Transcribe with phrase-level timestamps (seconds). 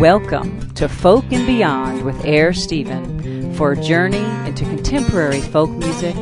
[0.00, 6.14] Welcome to Folk and Beyond with Air Stephen for a journey into contemporary folk music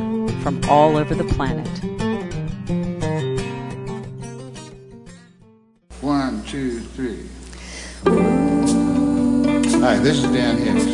[0.43, 1.69] from all over the planet.
[6.01, 7.27] One, two, three.
[9.81, 10.87] Hi, this is Dan Hicks.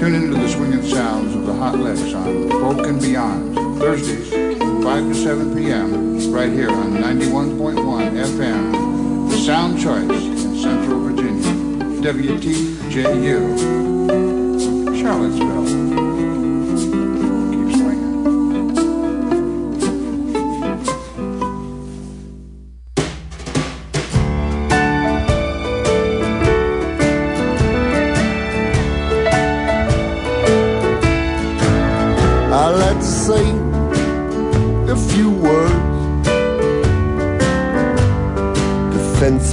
[0.00, 4.62] Tune into the swinging sounds of the Hot Licks on Folk and Beyond, Thursdays, 5
[5.08, 7.76] to 7 p.m., right here on 91.1
[8.12, 11.15] FM, The Sound Choice in Central Virginia,
[12.06, 13.42] WTJU,
[14.96, 15.56] Charlottesville.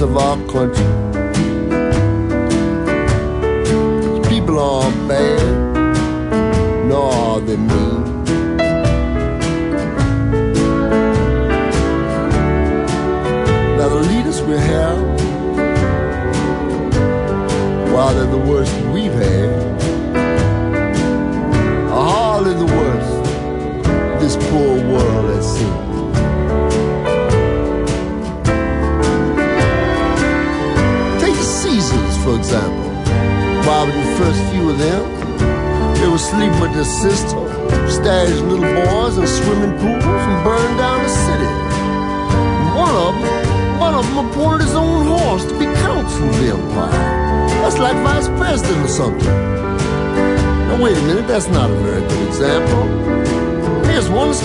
[0.00, 1.03] Of our country.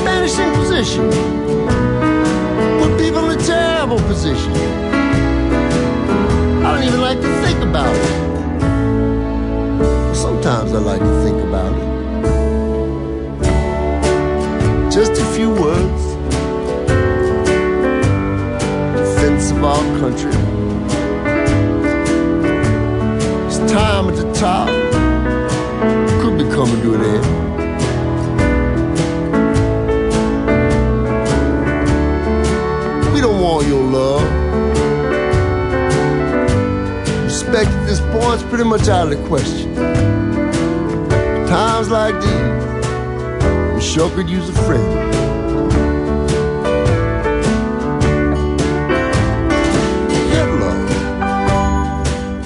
[0.10, 1.06] Spanish Inquisition.
[2.80, 4.52] Put people in a terrible position.
[6.66, 8.06] I don't even like to think about it.
[10.16, 11.86] Sometimes I like to think about it.
[14.92, 16.02] Just a few words.
[18.96, 20.34] Defense of our country.
[23.46, 24.70] It's time at the top
[26.20, 27.49] could be coming to an end.
[33.20, 34.24] We don't want your love.
[37.26, 39.76] Respect at this point's pretty much out of the question.
[41.46, 45.12] Times like these, we sure could use a friend.
[50.32, 50.76] Hitler,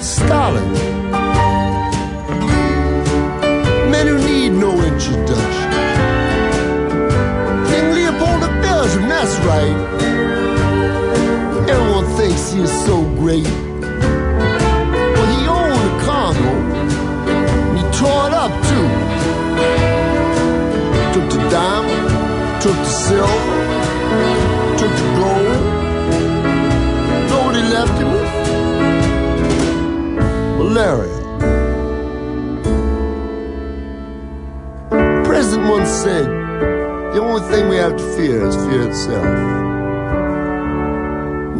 [0.00, 0.74] Stalin,
[12.54, 13.42] He is so great.
[15.14, 16.54] Well, he owned the Congo,
[17.74, 18.88] he tore it up too.
[21.14, 22.06] Took the diamond,
[22.62, 23.58] took the silver,
[24.78, 25.74] took the gold.
[27.54, 28.32] He left him with?
[30.58, 31.18] Malaria.
[34.90, 36.26] The president once said,
[37.14, 39.63] the only thing we have to fear is fear itself.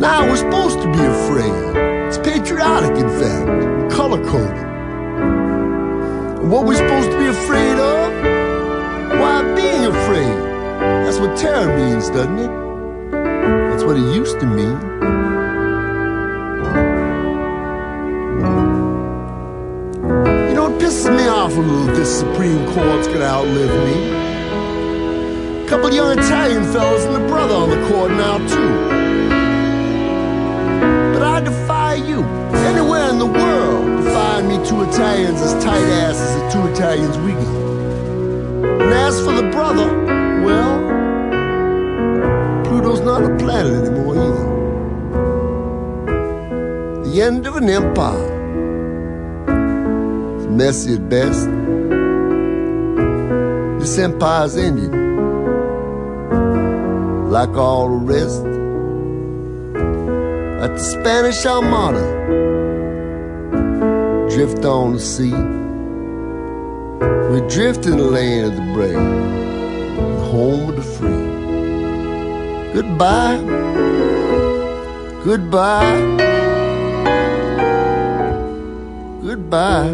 [0.05, 1.77] Now we're supposed to be afraid.
[2.09, 4.67] It's patriotic, in fact, color coded.
[6.41, 8.13] And what we're supposed to be afraid of?
[9.19, 10.37] Why, being afraid.
[11.07, 12.51] That's what terror means, doesn't it?
[13.71, 14.77] That's what it used to mean.
[20.49, 23.97] You know, it pisses me off a little this Supreme Court's gonna outlive me.
[25.65, 29.04] A Couple young Italian fellas and a brother on the court now, too.
[32.09, 32.23] You,
[32.71, 37.17] anywhere in the world, to find me two Italians as tight asses as two Italians
[37.19, 37.65] we got.
[38.83, 39.89] And as for the brother,
[40.45, 40.79] well,
[42.65, 44.55] Pluto's not a planet anymore either.
[47.05, 48.33] The end of an empire.
[50.37, 51.49] It's messy at best.
[53.81, 54.93] This empire's ended.
[57.31, 58.54] Like all the rest.
[60.75, 62.03] The Spanish Armada.
[64.29, 65.31] Drift on the sea.
[67.31, 68.95] We drift in the land of the brave.
[68.95, 72.73] The home of the free.
[72.73, 73.39] Goodbye.
[75.23, 76.01] Goodbye.
[79.23, 79.91] Goodbye.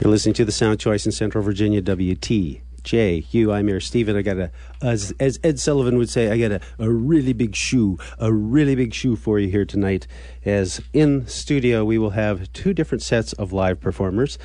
[0.00, 3.52] You're listening to the Sound Choice in Central Virginia, WTJU J U.
[3.52, 4.16] I'm here, Stephen.
[4.16, 4.50] I got a,
[4.80, 8.74] as, as Ed Sullivan would say, I got a, a really big shoe, a really
[8.74, 10.06] big shoe for you here tonight.
[10.46, 14.38] As in studio, we will have two different sets of live performers.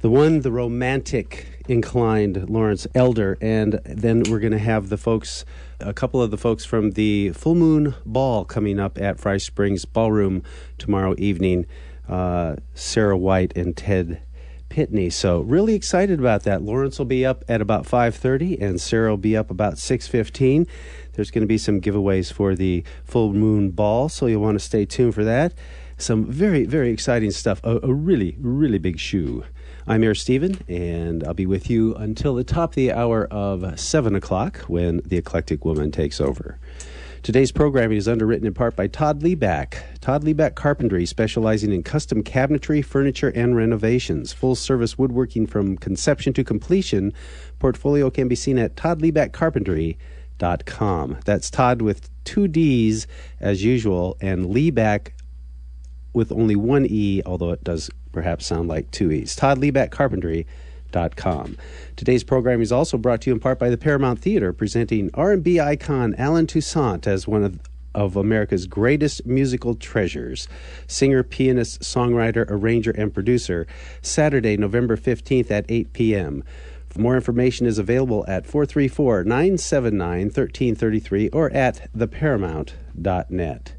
[0.00, 5.44] The one, the romantic inclined Lawrence Elder, and then we're going to have the folks,
[5.80, 9.84] a couple of the folks from the Full Moon Ball coming up at Fry Springs
[9.84, 10.44] Ballroom
[10.78, 11.66] tomorrow evening.
[12.08, 14.22] Uh, Sarah White and Ted
[14.68, 15.12] Pitney.
[15.12, 16.62] So really excited about that.
[16.62, 20.66] Lawrence will be up at about 5:30 and Sarah will be up about 6:15.
[21.14, 24.64] There's going to be some giveaways for the full moon ball, so you'll want to
[24.64, 25.54] stay tuned for that.
[25.96, 27.60] Some very very exciting stuff.
[27.64, 29.44] A, a really really big shoe.
[29.86, 33.80] I'm Air Stephen, and I'll be with you until the top of the hour of
[33.80, 36.58] 7 o'clock when the Eclectic Woman takes over.
[37.22, 39.78] Today's programming is underwritten in part by Todd Lieback.
[40.00, 44.32] Todd Lieback Carpentry, specializing in custom cabinetry, furniture, and renovations.
[44.32, 47.12] Full service woodworking from conception to completion.
[47.58, 51.18] Portfolio can be seen at toddliebackcarpentry.com.
[51.24, 53.08] That's Todd with two D's
[53.40, 55.08] as usual, and Lieback
[56.12, 59.34] with only one E, although it does perhaps sound like two E's.
[59.34, 60.46] Todd Lieback Carpentry
[61.16, 61.56] Com.
[61.96, 65.60] Today's program is also brought to you in part by the Paramount Theater, presenting R&B
[65.60, 67.60] icon Allen Toussaint as one of
[67.94, 70.46] of America's greatest musical treasures.
[70.86, 73.66] Singer, pianist, songwriter, arranger, and producer.
[74.02, 76.44] Saturday, November 15th at 8 p.m.
[76.96, 83.77] More information is available at 434 979 1333 or at theparamount.net.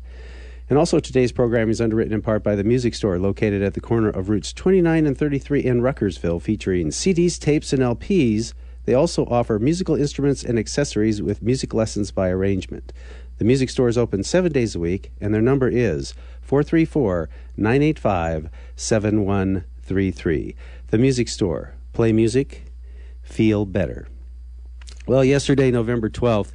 [0.69, 3.81] And also, today's program is underwritten in part by the Music Store, located at the
[3.81, 8.53] corner of routes 29 and 33 in Ruckersville, featuring CDs, tapes, and LPs.
[8.85, 12.93] They also offer musical instruments and accessories with music lessons by arrangement.
[13.39, 18.49] The Music Store is open seven days a week, and their number is 434 985
[18.75, 20.55] 7133.
[20.87, 21.73] The Music Store.
[21.93, 22.65] Play music,
[23.23, 24.07] feel better.
[25.07, 26.51] Well, yesterday, November 12th,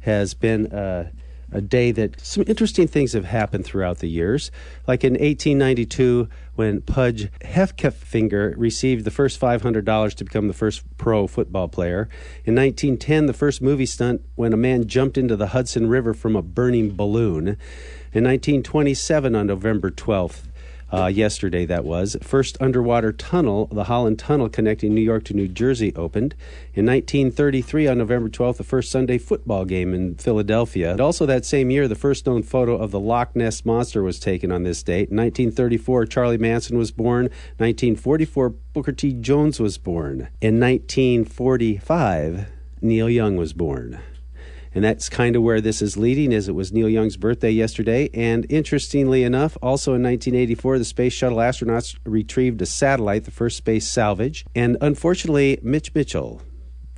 [0.00, 0.72] has been.
[0.72, 1.10] Uh,
[1.52, 4.50] a day that some interesting things have happened throughout the years.
[4.86, 11.26] Like in 1892, when Pudge Heffelfinger received the first $500 to become the first pro
[11.26, 12.08] football player.
[12.44, 16.36] In 1910, the first movie stunt when a man jumped into the Hudson River from
[16.36, 17.56] a burning balloon.
[18.12, 20.49] In 1927, on November 12th,
[20.92, 22.16] uh, yesterday, that was.
[22.22, 26.34] First underwater tunnel, the Holland Tunnel connecting New York to New Jersey, opened.
[26.74, 30.92] In 1933, on November 12th, the first Sunday football game in Philadelphia.
[30.92, 34.18] And also that same year, the first known photo of the Loch Ness Monster was
[34.18, 35.10] taken on this date.
[35.10, 37.24] In 1934, Charlie Manson was born.
[37.58, 39.12] 1944, Booker T.
[39.12, 40.28] Jones was born.
[40.40, 42.46] In 1945,
[42.82, 44.00] Neil Young was born.
[44.74, 48.08] And that's kind of where this is leading, as it was Neil Young's birthday yesterday.
[48.14, 53.56] And interestingly enough, also in 1984, the Space Shuttle astronauts retrieved a satellite, the first
[53.56, 54.44] space salvage.
[54.54, 56.42] And unfortunately, Mitch Mitchell,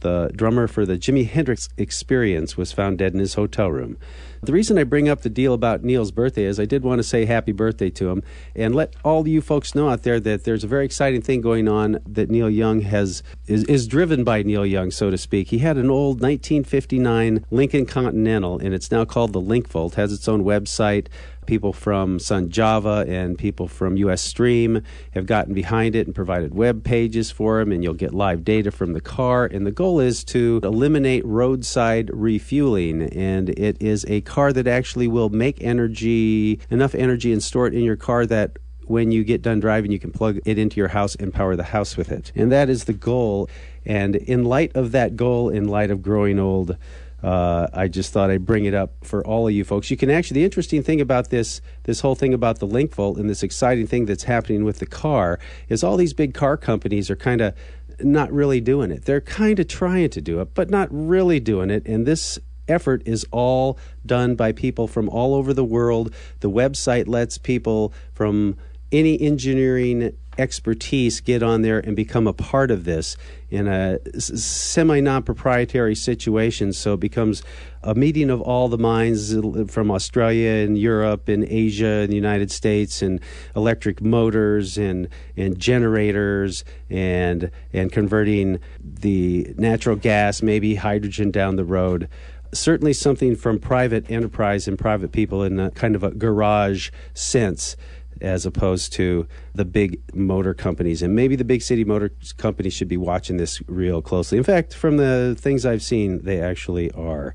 [0.03, 3.97] the drummer for the Jimi Hendrix Experience, was found dead in his hotel room.
[4.45, 7.05] The reason I bring up the deal about Neil's birthday is I did want to
[7.05, 8.25] say happy birthday to him
[8.57, 11.69] and let all you folks know out there that there's a very exciting thing going
[11.69, 15.49] on that Neil Young has is, is driven by Neil Young, so to speak.
[15.49, 19.95] He had an old 1959 Lincoln Continental, and it's now called the LincVolt.
[19.95, 21.07] Has its own website
[21.47, 26.85] people from Sun Java and people from Ustream have gotten behind it and provided web
[26.85, 29.47] pages for them, and you'll get live data from the car.
[29.47, 35.09] And the goal is to eliminate roadside refueling, and it is a car that actually
[35.09, 39.43] will make energy, enough energy, and store it in your car that when you get
[39.43, 42.33] done driving, you can plug it into your house and power the house with it.
[42.35, 43.49] And that is the goal.
[43.85, 46.77] And in light of that goal, in light of growing old,
[47.23, 49.91] uh, I just thought I'd bring it up for all of you folks.
[49.91, 53.31] You can actually, the interesting thing about this, this whole thing about the LincVolt and
[53.31, 55.39] this exciting thing that's happening with the car
[55.69, 57.55] is all these big car companies are kind of
[58.01, 59.05] not really doing it.
[59.05, 61.87] They're kind of trying to do it, but not really doing it.
[61.87, 62.39] And this
[62.69, 66.13] effort is all done by people from all over the world.
[66.41, 68.57] The website lets people from
[68.91, 73.17] any engineering expertise get on there and become a part of this
[73.51, 76.73] in a semi non proprietary situation.
[76.73, 77.43] So it becomes
[77.83, 79.35] a meeting of all the minds
[79.71, 83.21] from Australia and Europe and Asia and the United States and
[83.55, 91.65] electric motors and, and generators and, and converting the natural gas, maybe hydrogen down the
[91.65, 92.09] road
[92.55, 97.77] certainly something from private enterprise and private people in a kind of a garage sense
[98.23, 101.03] as opposed to the big motor companies.
[101.03, 104.39] And maybe the big city motor companies should be watching this real closely.
[104.39, 107.35] In fact, from the things I've seen, they actually are.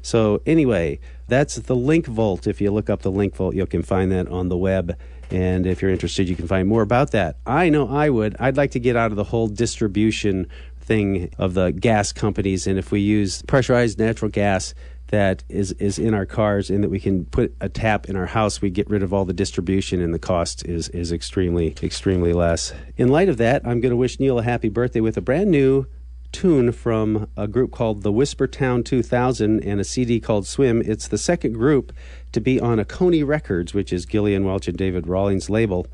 [0.00, 0.98] So, anyway,
[1.28, 2.46] that's the LincVolt.
[2.46, 4.98] If you look up the LincVolt, you can find that on the web.
[5.30, 7.36] And if you're interested, you can find more about that.
[7.46, 8.36] I know I would.
[8.38, 10.48] I'd like to get out of the whole distribution,
[10.82, 14.74] thing of the gas companies, and if we use pressurized natural gas
[15.12, 18.26] that is is in our cars and that we can put a tap in our
[18.26, 22.32] house, we get rid of all the distribution and the cost is is extremely extremely
[22.32, 22.72] less.
[22.96, 25.50] In light of that, I'm going to wish Neil a happy birthday with a brand
[25.50, 25.86] new
[26.32, 30.80] tune from a group called the Whispertown 2000 and a CD called Swim.
[30.82, 31.92] It's the second group
[32.32, 35.86] to be on Acony Records, which is Gillian Welch and David Rawlings' label.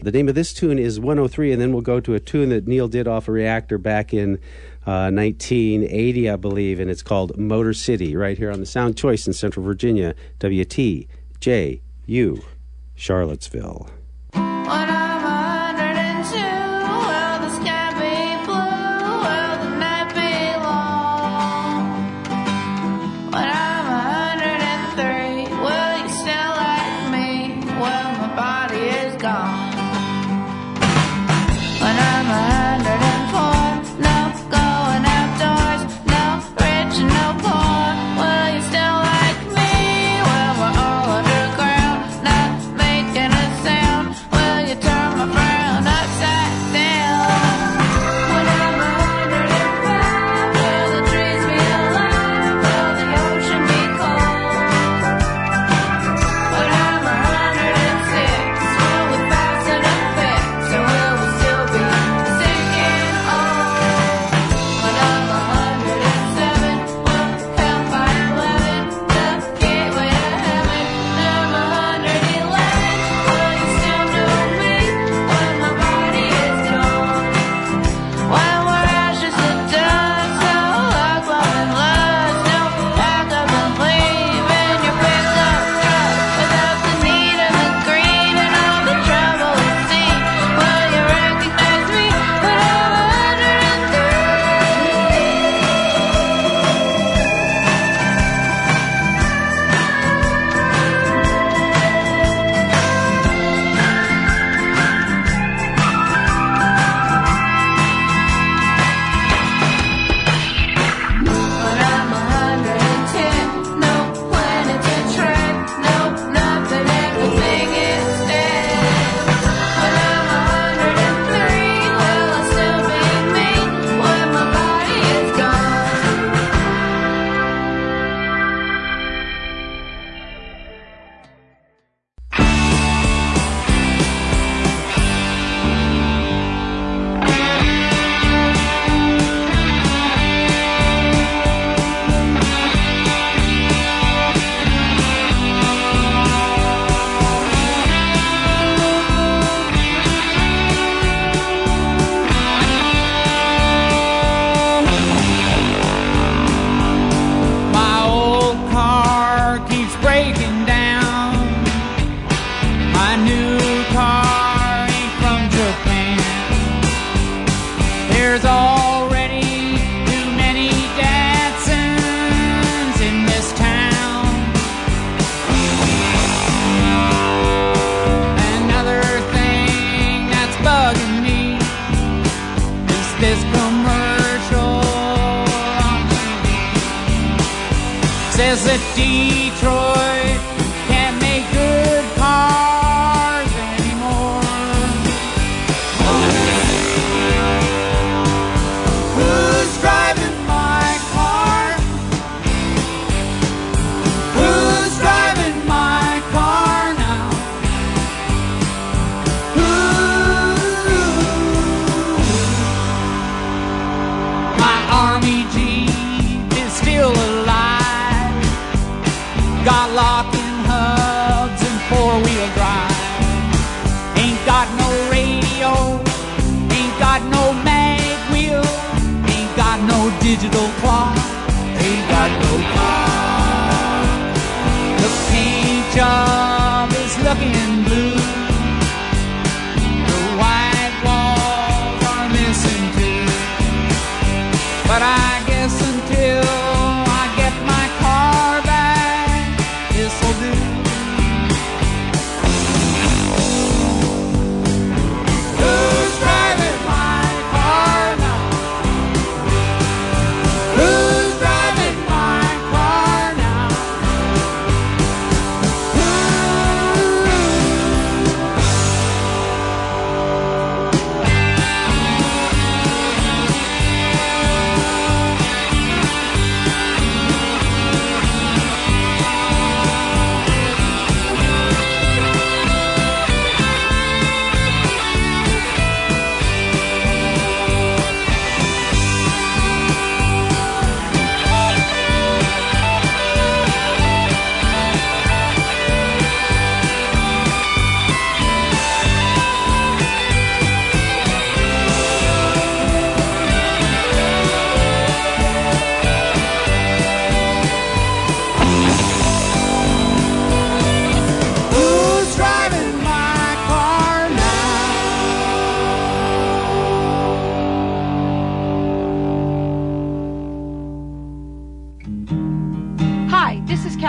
[0.00, 2.66] The name of this tune is 103, and then we'll go to a tune that
[2.66, 4.38] Neil did off a reactor back in
[4.86, 9.26] uh, 1980, I believe, and it's called Motor City, right here on the Sound Choice
[9.26, 11.08] in Central Virginia, WTJU,
[12.94, 13.90] Charlottesville.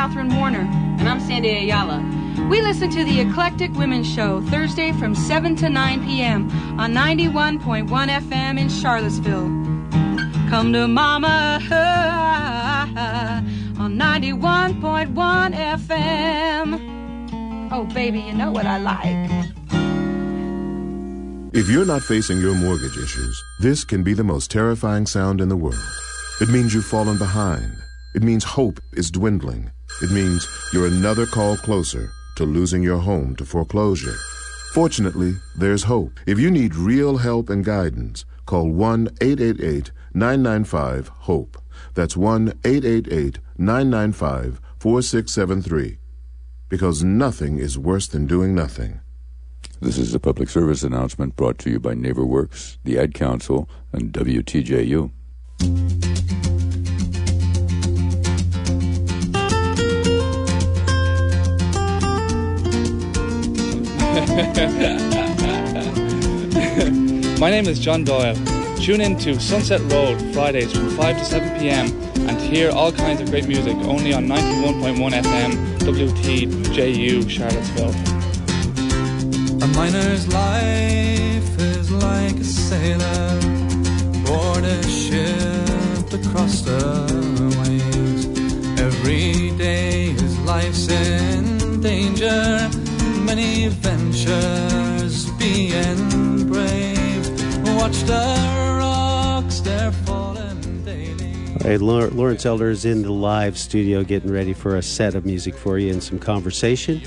[0.01, 0.67] Catherine Warner.
[0.98, 2.00] And I'm Sandy Ayala.
[2.50, 6.50] We listen to the Eclectic Women's Show Thursday from 7 to 9 p.m.
[6.79, 9.46] on 91.1 FM in Charlottesville.
[10.50, 11.60] Come to Mama
[13.77, 15.53] on 91.1
[15.86, 17.70] FM.
[17.72, 19.53] Oh, baby, you know what I like.
[21.53, 25.50] If you're not facing your mortgage issues, this can be the most terrifying sound in
[25.50, 25.77] the world.
[26.41, 27.72] It means you've fallen behind.
[28.13, 29.72] It means hope is dwindling.
[30.01, 34.15] It means you're another call closer to losing your home to foreclosure.
[34.74, 36.20] Fortunately, there's hope.
[36.25, 41.58] If you need real help and guidance, call 1 888 995 HOPE.
[41.94, 45.98] That's 1 888 995 4673.
[46.70, 49.01] Because nothing is worse than doing nothing.
[49.82, 54.12] This is a public service announcement brought to you by NeighborWorks, the Ad Council, and
[54.13, 55.12] WTJU.
[67.39, 68.36] My name is John Doyle.
[68.75, 71.86] Tune in to Sunset Road Fridays from 5 to 7 p.m.
[72.27, 77.95] and hear all kinds of great music only on 91.1 FM WTJU Charlottesville.
[79.63, 83.39] A miner's life is like a sailor
[84.24, 87.08] aboard a ship across the
[87.62, 88.26] waves.
[88.78, 92.69] Every day his life's in danger,
[93.24, 93.69] many
[94.25, 97.27] ventures being brave.
[97.75, 101.34] Watch the rocks, they're falling daily.
[101.63, 105.25] All right, Lawrence Elder is in the live studio getting ready for a set of
[105.25, 107.01] music for you and some conversation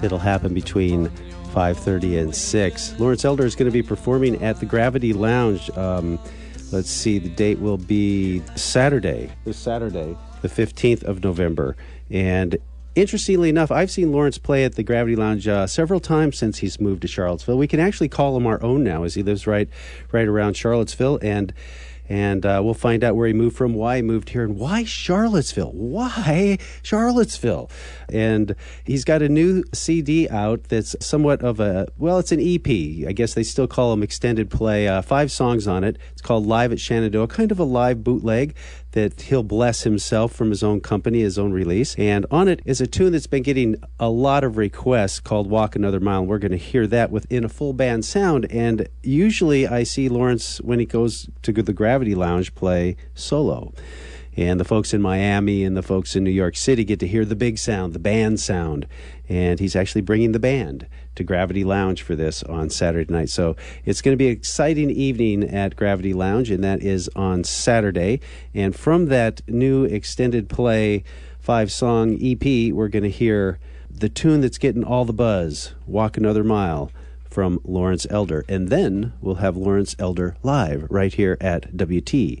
[0.00, 1.08] that'll happen between
[1.52, 2.98] 5.30 and 6.
[2.98, 5.70] Lawrence Elder is going to be performing at the Gravity Lounge.
[5.76, 6.18] Um,
[6.72, 11.76] let's see, the date will be Saturday, this Saturday, the 15th of November.
[12.10, 12.58] And
[12.94, 16.80] interestingly enough, I've seen Lawrence play at the Gravity Lounge uh, several times since he's
[16.80, 17.58] moved to Charlottesville.
[17.58, 19.68] We can actually call him our own now, as he lives right,
[20.12, 21.52] right around Charlottesville, and
[22.08, 24.84] and uh, we'll find out where he moved from, why he moved here, and why
[24.84, 25.72] Charlottesville.
[25.72, 27.70] Why Charlottesville?
[28.10, 28.54] And
[28.84, 32.68] he's got a new CD out that's somewhat of a well, it's an EP.
[33.08, 34.86] I guess they still call them extended play.
[34.86, 35.98] Uh, five songs on it.
[36.12, 38.54] It's called Live at Shenandoah, kind of a live bootleg
[38.94, 41.94] that he'll bless himself from his own company, his own release.
[41.96, 45.74] And on it is a tune that's been getting a lot of requests called Walk
[45.74, 46.20] Another Mile.
[46.20, 48.46] And we're going to hear that within a full band sound.
[48.50, 53.74] And usually I see Lawrence, when he goes to the Gravity Lounge, play solo.
[54.36, 57.24] And the folks in Miami and the folks in New York City get to hear
[57.24, 58.86] the big sound, the band sound.
[59.28, 63.28] And he's actually bringing the band to Gravity Lounge for this on Saturday night.
[63.28, 67.44] So it's going to be an exciting evening at Gravity Lounge, and that is on
[67.44, 68.20] Saturday.
[68.54, 71.04] And from that new extended play
[71.38, 73.58] five song EP, we're going to hear
[73.90, 76.90] the tune that's getting all the buzz Walk Another Mile
[77.28, 78.44] from Lawrence Elder.
[78.48, 82.40] And then we'll have Lawrence Elder live right here at WTJU.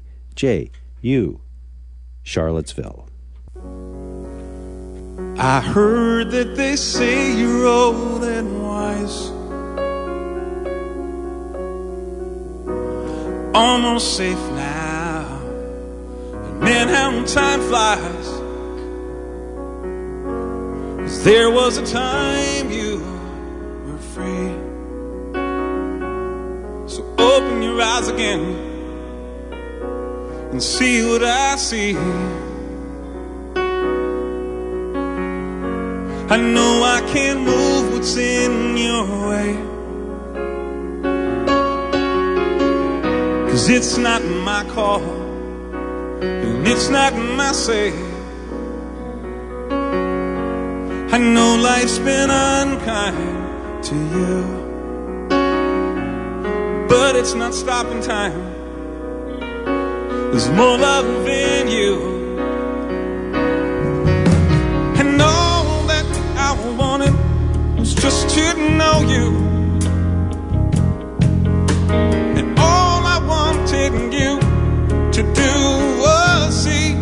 [2.22, 3.08] Charlottesville.
[5.36, 9.30] I heard that they say you're old and wise,
[13.52, 15.40] almost safe now.
[16.60, 18.28] Man, how time flies.
[21.00, 22.98] Cause there was a time you
[23.86, 24.54] were free.
[26.86, 28.40] So open your eyes again
[30.52, 31.96] and see what I see.
[36.26, 39.54] I know I can't move what's in your way.
[43.50, 45.02] Cause it's not my call,
[46.22, 47.92] and it's not my say.
[51.12, 54.44] I know life's been unkind to you,
[56.88, 58.32] but it's not stopping time.
[60.30, 62.13] There's more love in you.
[68.04, 69.26] Just to know you.
[72.38, 74.38] And all I wanted you
[75.16, 75.52] to do
[76.02, 76.92] was see.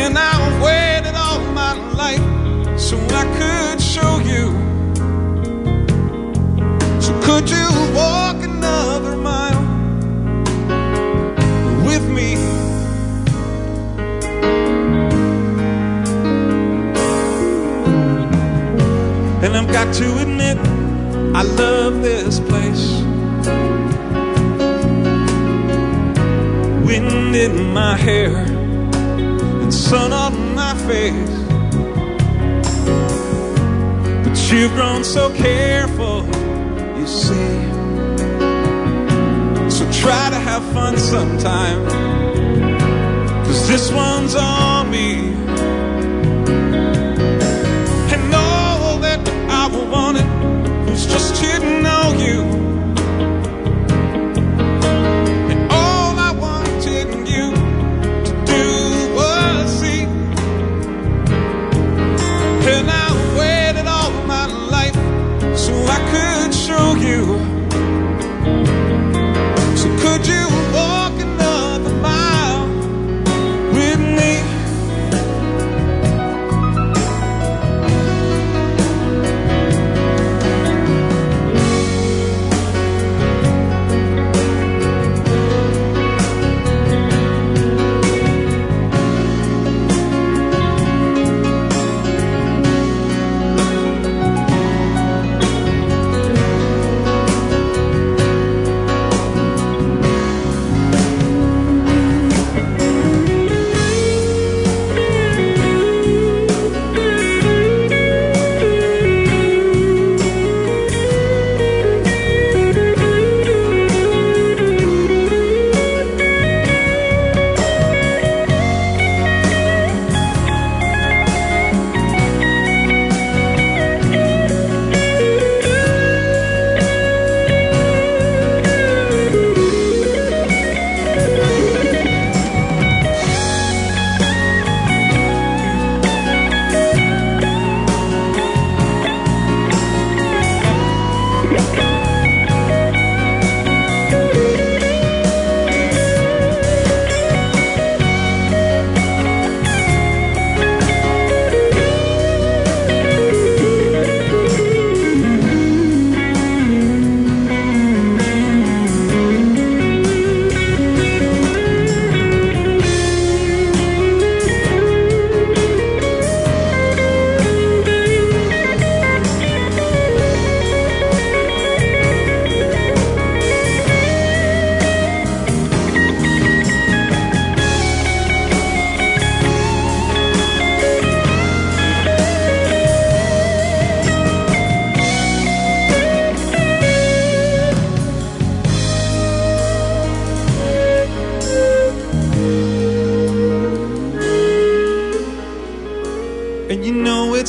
[0.00, 4.44] And I've waited all my life so I could show you.
[7.04, 9.09] So could you walk another
[19.72, 20.58] got to admit,
[21.34, 22.90] I love this place.
[26.84, 28.36] Wind in my hair,
[29.62, 31.36] and sun on my face.
[34.24, 36.26] But you've grown so careful,
[36.98, 37.70] you see.
[39.70, 41.86] So try to have fun sometime.
[43.44, 45.29] Cause this one's on me.
[51.20, 52.59] Just to know you.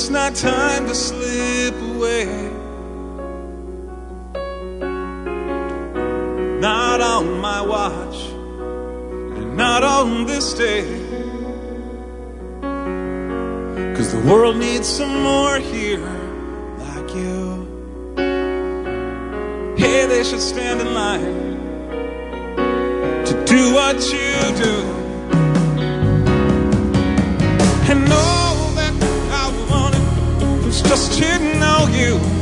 [0.02, 2.26] It's not time to slip away.
[6.60, 8.18] Not on my watch,
[9.38, 10.86] and not on this day.
[13.96, 16.00] Cause the world needs some more here
[16.80, 17.68] like you.
[19.78, 21.36] Hey, they should stand in line
[23.28, 24.34] to do what you
[24.66, 24.76] do.
[27.92, 28.40] And all
[30.84, 32.40] just to know you.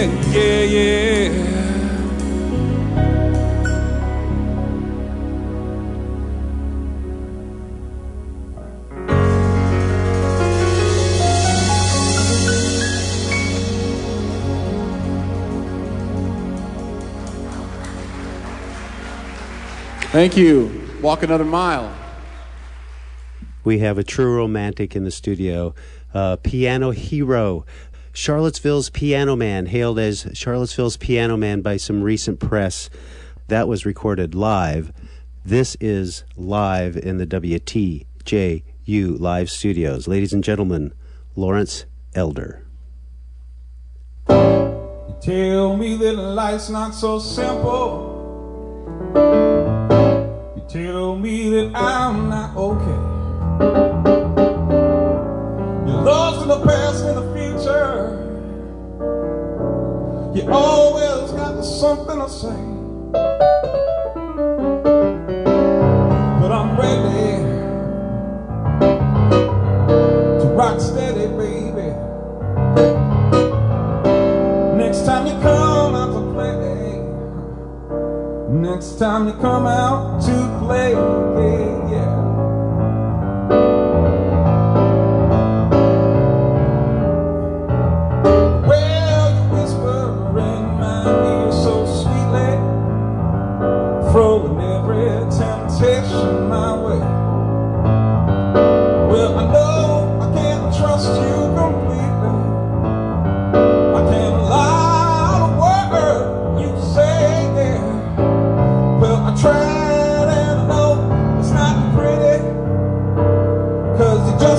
[0.00, 1.48] Yeah, yeah.
[20.10, 20.88] Thank you.
[21.02, 21.94] Walk another mile.
[23.64, 25.74] We have a true romantic in the studio,
[26.14, 27.66] uh, piano hero.
[28.18, 32.90] Charlottesville's Piano Man, hailed as Charlottesville's Piano Man by some recent press.
[33.46, 34.92] That was recorded live.
[35.44, 40.08] This is live in the WTJU live studios.
[40.08, 40.92] Ladies and gentlemen,
[41.36, 42.66] Lawrence Elder.
[44.28, 48.16] You tell me that life's not so simple.
[50.56, 53.87] You tell me that I'm not okay.
[61.68, 62.60] Something to say.
[66.40, 67.42] But I'm ready
[70.40, 71.94] to rock steady, baby.
[74.76, 77.02] Next time you come out to play,
[78.50, 80.94] next time you come out to play,
[113.98, 114.57] Cause you just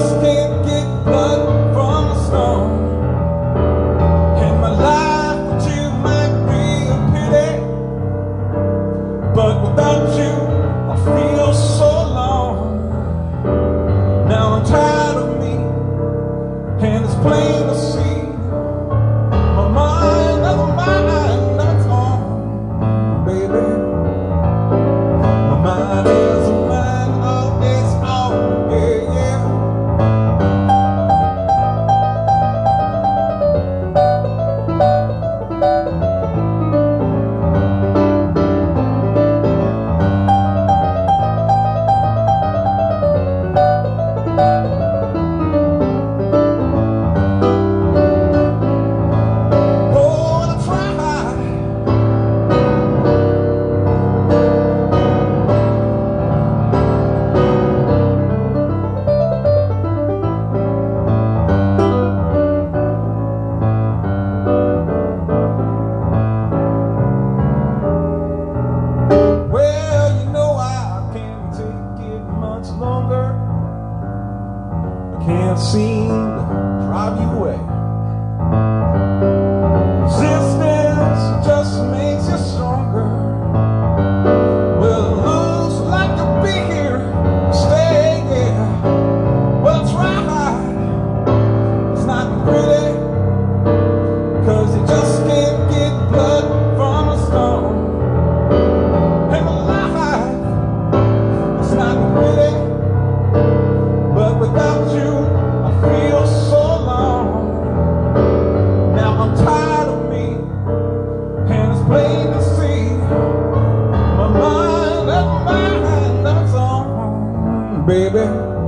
[117.90, 118.59] baby.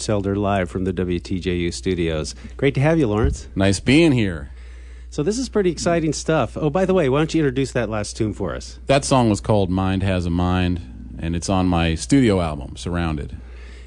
[0.00, 2.34] Lawrence Elder live from the WTJU studios.
[2.56, 3.48] Great to have you, Lawrence.
[3.54, 4.48] Nice being here.
[5.10, 6.56] So this is pretty exciting stuff.
[6.56, 8.78] Oh, by the way, why don't you introduce that last tune for us?
[8.86, 13.36] That song was called Mind Has a Mind, and it's on my studio album, Surrounded.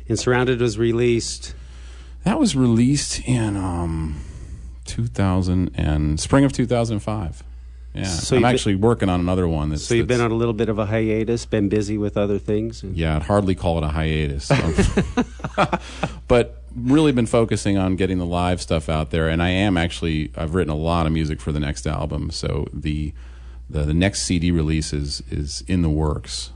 [0.08, 1.56] And Surrounded was released.
[2.26, 4.22] That was released in um,
[4.86, 7.42] 2000 and spring of 2005.
[7.96, 9.70] Yeah, So I'm you've been- actually working on another one.
[9.70, 12.40] That's, So you've been on a little bit of a hiatus, been busy with other
[12.40, 12.84] things.
[12.84, 14.50] Yeah, I'd hardly call it a hiatus.
[16.28, 20.32] but really been focusing on getting the live stuff out there and I am actually
[20.36, 22.32] I've written a lot of music for the next album.
[22.32, 23.14] So the
[23.70, 26.52] the, the next CD release is is in the works.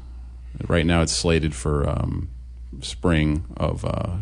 [0.67, 2.29] Right now it's slated for um,
[2.81, 4.17] spring of uh,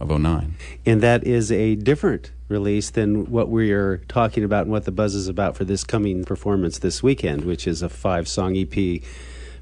[0.00, 0.54] of 09.
[0.84, 5.14] And that is a different release than what we're talking about and what the buzz
[5.14, 9.02] is about for this coming performance this weekend, which is a five song EP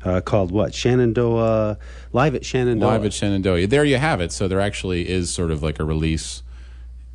[0.05, 0.75] uh, called what?
[0.75, 1.79] Shenandoah
[2.12, 2.87] Live at Shenandoah.
[2.87, 3.67] Live at Shenandoah.
[3.67, 4.33] There you have it.
[4.33, 6.43] So there actually is sort of like a release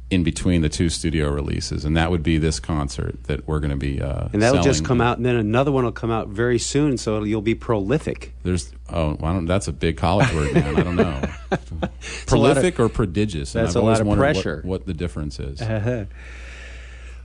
[0.09, 3.69] in between the two studio releases, and that would be this concert that we're going
[3.69, 4.01] to be.
[4.01, 6.97] Uh, and that'll just come out, and then another one will come out very soon,
[6.97, 8.33] so you'll be prolific.
[8.43, 10.75] There's oh, I don't, that's a big college word, man.
[10.75, 11.03] I don't know.
[11.51, 13.53] lot of- Prolific or prodigious?
[13.53, 14.61] And That's I've a lot always of wondered what- pressure.
[14.63, 15.61] What, the difference is.
[15.61, 16.05] Uh-huh.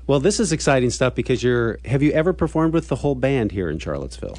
[0.07, 1.79] Well, this is exciting stuff because you're.
[1.87, 4.37] Have you ever performed with the whole band here in Charlottesville?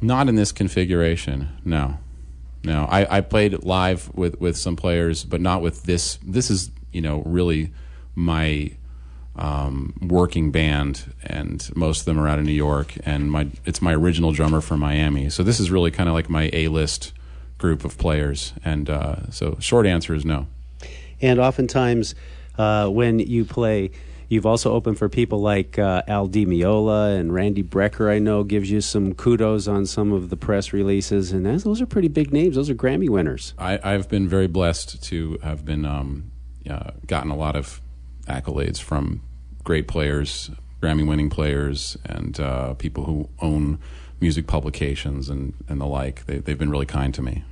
[0.00, 1.48] Not in this configuration.
[1.64, 1.98] No,
[2.62, 2.84] no.
[2.84, 6.18] I, I played live with, with some players, but not with this.
[6.24, 7.72] This is you know really
[8.14, 8.72] my
[9.36, 12.94] um, working band, and most of them are out of New York.
[13.04, 15.30] And my it's my original drummer from Miami.
[15.30, 17.12] So this is really kind of like my A list
[17.58, 18.52] group of players.
[18.64, 20.46] And uh, so short answer is no.
[21.20, 22.14] And oftentimes,
[22.58, 23.90] uh, when you play,
[24.28, 28.10] you've also opened for people like uh, Al Di Meola and Randy Brecker.
[28.10, 31.86] I know gives you some kudos on some of the press releases, and those are
[31.86, 32.56] pretty big names.
[32.56, 33.54] Those are Grammy winners.
[33.58, 36.30] I, I've been very blessed to have been um,
[36.68, 37.80] uh, gotten a lot of
[38.26, 39.22] accolades from
[39.64, 40.50] great players,
[40.82, 43.78] Grammy-winning players, and uh, people who own
[44.20, 46.26] music publications and, and the like.
[46.26, 47.44] They, they've been really kind to me.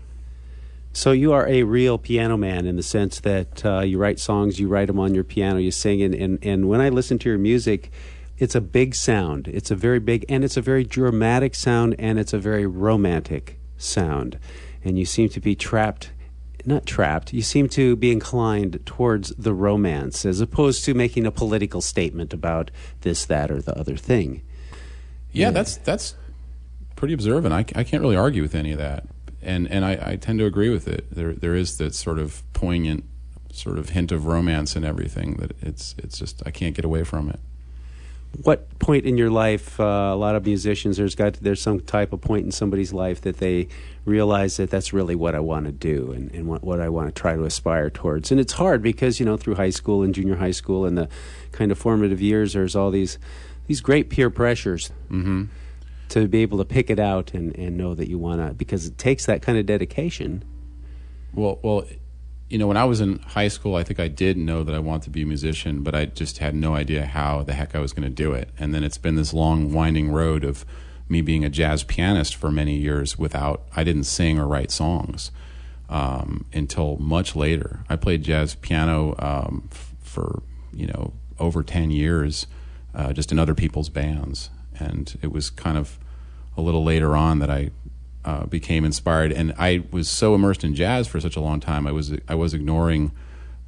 [0.96, 4.60] So you are a real piano man in the sense that uh, you write songs,
[4.60, 7.28] you write them on your piano, you sing, and, and, and when I listen to
[7.28, 7.90] your music,
[8.38, 9.48] it's a big sound.
[9.48, 13.58] It's a very big, and it's a very dramatic sound, and it's a very romantic
[13.76, 14.38] sound.
[14.84, 16.12] And you seem to be trapped,
[16.64, 21.32] not trapped, you seem to be inclined towards the romance as opposed to making a
[21.32, 24.42] political statement about this, that, or the other thing.
[25.32, 26.14] Yeah, that's that's
[26.94, 27.52] pretty observant.
[27.52, 29.04] I, I can't really argue with any of that,
[29.44, 31.06] and and I, I tend to agree with it.
[31.14, 33.04] There there is that sort of poignant
[33.52, 37.04] sort of hint of romance and everything that it's it's just I can't get away
[37.04, 37.38] from it.
[38.42, 42.12] what point in your life uh, a lot of musicians there's got there's some type
[42.12, 43.68] of point in somebody's life that they
[44.04, 47.06] realize that that's really what I want to do and, and what, what I want
[47.14, 50.12] to try to aspire towards and it's hard because you know through high school and
[50.12, 51.08] junior high school and the
[51.52, 53.18] kind of formative years there's all these
[53.68, 55.44] these great peer pressures Mm-hmm.
[56.14, 58.86] To be able to pick it out and, and know that you want to because
[58.86, 60.42] it takes that kind of dedication
[61.34, 61.84] Well, well,
[62.48, 64.78] you know, when I was in high school, I think I did know that I
[64.78, 67.80] wanted to be a musician, but I just had no idea how the heck I
[67.80, 68.50] was going to do it.
[68.58, 70.64] And then it's been this long, winding road of
[71.08, 75.32] me being a jazz pianist for many years without, I didn't sing or write songs
[75.88, 77.84] um, until much later.
[77.88, 82.46] I played jazz piano um, f- for, you know, over 10 years,
[82.94, 84.50] uh, just in other people's bands.
[84.78, 85.98] And it was kind of
[86.56, 87.70] a little later on that I
[88.24, 91.86] uh, became inspired, and I was so immersed in jazz for such a long time.
[91.86, 93.12] I was I was ignoring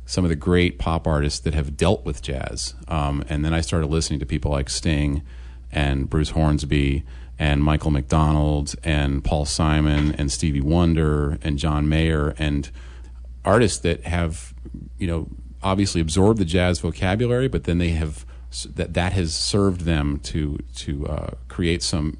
[0.06, 3.60] some of the great pop artists that have dealt with jazz, um, and then I
[3.60, 5.22] started listening to people like Sting
[5.70, 7.04] and Bruce Hornsby
[7.38, 12.70] and Michael McDonald and Paul Simon and Stevie Wonder and John Mayer and
[13.44, 14.54] artists that have
[14.98, 15.28] you know
[15.62, 18.24] obviously absorbed the jazz vocabulary, but then they have
[18.74, 22.16] that that has served them to to uh, create some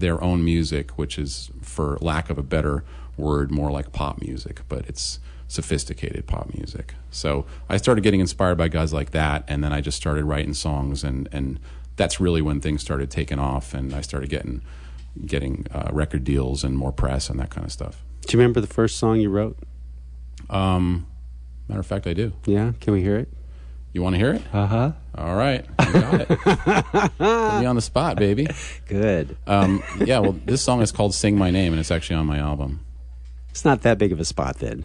[0.00, 2.84] their own music, which is, for lack of a better
[3.16, 5.18] word, more like pop music, but it's
[5.48, 6.94] sophisticated pop music.
[7.10, 10.54] So I started getting inspired by guys like that, and then I just started writing
[10.54, 11.60] songs, and and
[11.96, 14.62] that's really when things started taking off, and I started getting
[15.26, 18.02] getting uh, record deals and more press and that kind of stuff.
[18.22, 19.58] do you remember the first song you wrote
[20.48, 21.06] Um,
[21.68, 22.32] matter of fact, I do.
[22.46, 23.28] yeah can we hear it
[23.92, 24.42] You want to hear it?
[24.54, 26.28] uh-huh All right, you got it.
[27.18, 28.48] Put me on the spot, baby.
[28.88, 32.26] good Um, yeah, well, this song is called "Sing My Name" and it's actually on
[32.26, 32.80] my album.
[33.50, 34.84] it's not that big of a spot then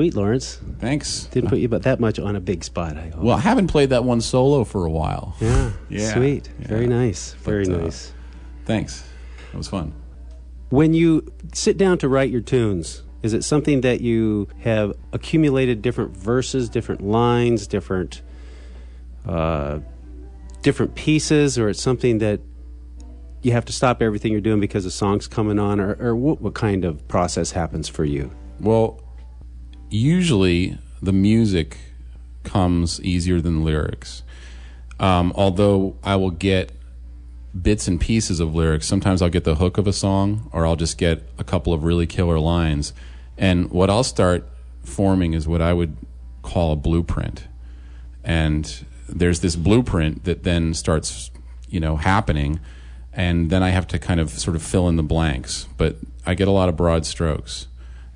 [0.00, 0.58] Sweet, Lawrence.
[0.78, 1.24] Thanks.
[1.26, 2.96] Didn't put you but that much on a big spot.
[2.96, 3.22] I hope.
[3.22, 5.36] Well, I haven't played that one solo for a while.
[5.40, 6.68] yeah, Yeah, sweet, yeah.
[6.68, 8.12] very nice, very But, uh, nice.
[8.64, 9.04] Thanks.
[9.52, 9.92] That was fun.
[10.70, 15.82] When you sit down to write your tunes, is it something that you have accumulated
[15.82, 18.22] different verses, different lines, different
[19.26, 19.80] uh,
[20.62, 22.40] different pieces, or it's something that
[23.42, 26.40] you have to stop everything you're doing because the song's coming on, or, or what,
[26.40, 28.30] what kind of process happens for you?
[28.60, 28.98] Well,
[29.90, 31.78] usually the music
[32.44, 34.22] comes easier than lyrics.
[34.98, 36.72] Um, although I will get
[37.58, 38.86] bits and pieces of lyrics.
[38.86, 41.84] Sometimes I'll get the hook of a song, or I'll just get a couple of
[41.84, 42.92] really killer lines.
[43.36, 44.46] And what I'll start
[44.82, 45.96] forming is what I would
[46.42, 47.48] call a blueprint.
[48.24, 51.30] And there's this blueprint that then starts,
[51.68, 52.60] you know, happening.
[53.12, 55.66] And then I have to kind of sort of fill in the blanks.
[55.76, 57.66] But I get a lot of broad strokes.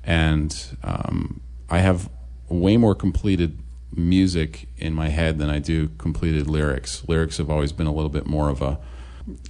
[0.03, 2.09] And um, I have
[2.49, 3.59] way more completed
[3.91, 7.07] music in my head than I do completed lyrics.
[7.07, 8.79] Lyrics have always been a little bit more of a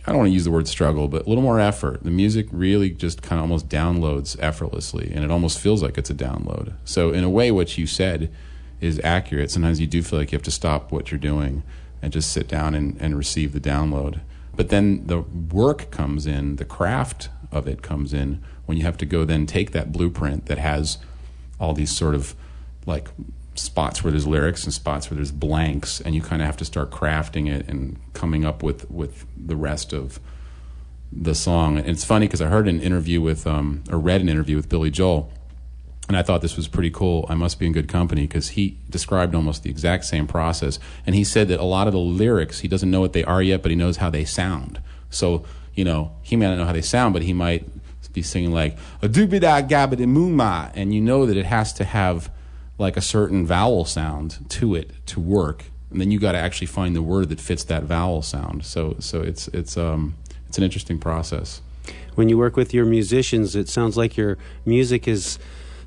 [0.08, 2.04] I don't want to use the word struggle, but a little more effort.
[2.04, 6.10] The music really just kind of almost downloads effortlessly, and it almost feels like it's
[6.10, 6.74] a download.
[6.86, 8.32] So, in a way, what you said
[8.80, 9.52] is accurate.
[9.52, 11.64] Sometimes you do feel like you have to stop what you're doing
[12.02, 14.22] and just sit down and, and receive the download.
[14.56, 18.98] But then the work comes in, the craft of it comes in when you have
[18.98, 20.98] to go then take that blueprint that has
[21.60, 22.36] all these sort of
[22.86, 23.10] like
[23.56, 26.66] spots where there's lyrics and spots where there's blanks and you kind of have to
[26.66, 30.20] start crafting it and coming up with with the rest of
[31.12, 31.78] the song.
[31.78, 34.68] And it's funny because i heard an interview with um, or read an interview with
[34.68, 35.32] billy joel
[36.08, 37.26] and i thought this was pretty cool.
[37.30, 40.78] I must be in good company because he described almost the exact same process.
[41.06, 43.42] And he said that a lot of the lyrics he doesn't know what they are
[43.42, 44.82] yet but he knows how they sound.
[45.10, 47.66] So you know he may not know how they sound but he might
[48.16, 51.84] be singing like a doobie da gabbity mooma and you know that it has to
[51.84, 52.32] have
[52.78, 56.68] like a certain vowel sound to it to work and then you got to actually
[56.68, 60.16] find the word that fits that vowel sound so so it's it's um
[60.48, 61.62] it's an interesting process
[62.16, 65.38] When you work with your musicians, it sounds like your music is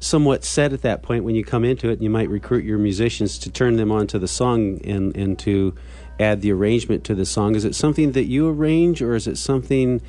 [0.00, 1.94] somewhat set at that point when you come into it.
[1.94, 5.74] And you might recruit your musicians to turn them onto the song and, and to
[6.20, 7.54] add the arrangement to the song.
[7.54, 10.02] Is it something that you arrange, or is it something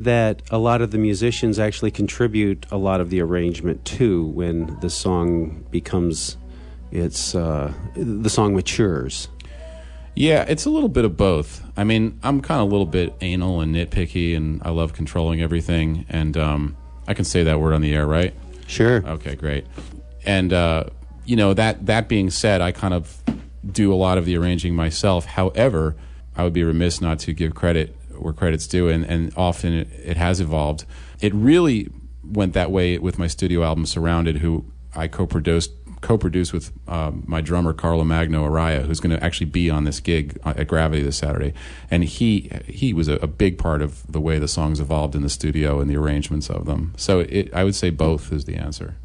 [0.00, 4.78] that a lot of the musicians actually contribute a lot of the arrangement to when
[4.80, 6.36] the song becomes
[6.90, 9.28] its uh, the song matures?
[10.16, 11.62] Yeah, it's a little bit of both.
[11.76, 15.40] I mean, I'm kind of a little bit anal and nitpicky, and I love controlling
[15.40, 16.04] everything.
[16.08, 16.76] And um,
[17.06, 18.34] I can say that word on the air, right?
[18.66, 19.04] Sure.
[19.06, 19.66] Okay, great.
[20.24, 20.84] And uh,
[21.24, 23.22] you know that that being said, I kind of
[23.70, 25.26] do a lot of the arranging myself.
[25.26, 25.94] However,
[26.36, 29.88] I would be remiss not to give credit where credit's due, and, and often it,
[30.04, 30.84] it has evolved.
[31.20, 31.90] It really
[32.24, 34.64] went that way with my studio album Surrounded, who
[34.94, 39.84] I co-produced co-produced with um, my drummer Carlomagno Araya, who's going to actually be on
[39.84, 41.52] this gig uh, at Gravity this Saturday,
[41.90, 45.22] and he he was a, a, big part of the way the songs evolved in
[45.22, 46.94] the studio and the arrangements of them.
[46.96, 48.96] So it, I would say both is the answer.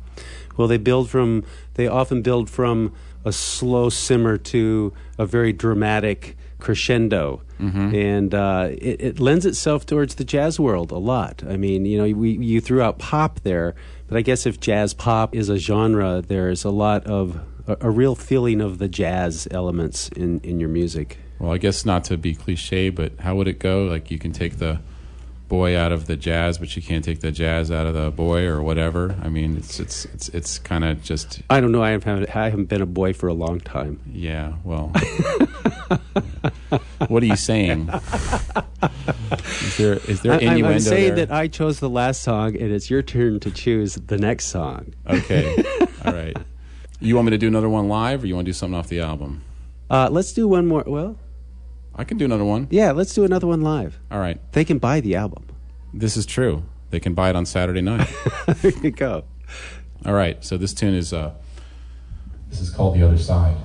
[0.57, 1.43] Well, they build from
[1.73, 2.93] they often build from
[3.25, 7.93] a slow simmer to a very dramatic crescendo, mm-hmm.
[7.93, 11.43] and uh, it, it, lends itself towards the jazz world a lot.
[11.47, 13.75] I mean, you know, we, you threw out pop there,
[14.07, 17.89] but I guess if jazz pop is a genre, there's a lot of a, a
[17.91, 21.19] real feeling of the jazz elements in in your music.
[21.37, 23.83] Well, I guess not to be cliche, but how would it go?
[23.83, 24.79] Like you can take the
[25.47, 28.47] boy out of the jazz, but you can't take the jazz out of the boy
[28.47, 29.15] or whatever.
[29.21, 31.43] I mean, it's it's it's it's kind of just.
[31.47, 31.83] I don't know.
[31.83, 33.99] I haven't I haven't been a boy for a long time.
[34.11, 34.53] Yeah.
[34.63, 34.91] Well.
[37.07, 37.89] what are you saying?
[39.65, 41.25] Is there is there innuendo I, I'm saying there?
[41.27, 44.93] that I chose the last song, and it's your turn to choose the next song.
[45.07, 45.63] Okay.
[46.05, 46.37] All right.
[46.99, 48.87] You want me to do another one live, or you want to do something off
[48.87, 49.43] the album?
[49.89, 50.83] Uh, let's do one more.
[50.85, 51.17] Well,
[51.95, 52.67] I can do another one.
[52.71, 53.99] Yeah, let's do another one live.
[54.11, 54.39] All right.
[54.53, 55.45] They can buy the album.
[55.93, 56.63] This is true.
[56.89, 58.07] They can buy it on Saturday night.
[58.47, 59.23] there you go.
[60.05, 60.43] All right.
[60.43, 61.33] So this tune is uh,
[62.49, 63.57] this is called "The Other Side."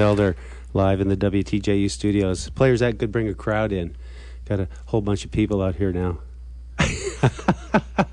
[0.00, 0.36] Elder
[0.72, 2.50] live in the WTJU studios.
[2.50, 3.96] Players that could bring a crowd in.
[4.44, 6.18] Got a whole bunch of people out here now.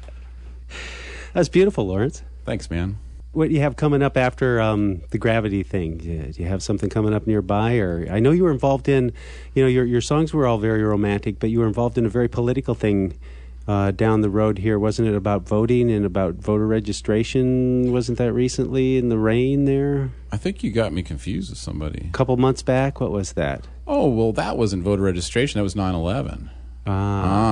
[1.33, 2.23] That's beautiful, Lawrence.
[2.45, 2.97] Thanks, man.
[3.31, 5.97] What do you have coming up after um, the gravity thing?
[5.97, 7.77] Do you have something coming up nearby?
[7.77, 9.11] Or I know you were involved in,
[9.55, 12.09] you know, your your songs were all very romantic, but you were involved in a
[12.09, 13.17] very political thing
[13.67, 15.15] uh, down the road here, wasn't it?
[15.15, 20.11] About voting and about voter registration, wasn't that recently in the rain there?
[20.31, 22.07] I think you got me confused with somebody.
[22.09, 23.67] A couple months back, what was that?
[23.87, 25.59] Oh well, that wasn't voter registration.
[25.59, 26.49] That was 9-11.
[26.85, 26.91] Ah,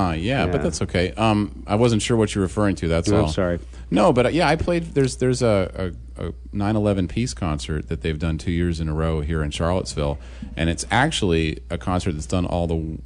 [0.09, 0.51] Ah, yeah, yeah.
[0.51, 1.12] but that's okay.
[1.14, 2.88] Um, I wasn't sure what you're referring to.
[2.89, 3.26] That's No, all.
[3.28, 3.59] I'm sorry.
[3.93, 4.93] No, but uh, yeah, I played.
[4.95, 8.93] There's there's a, a, a 9/11 peace concert that they've done two years in a
[8.93, 10.17] row here in Charlottesville,
[10.55, 12.97] and it's actually a concert that's done all the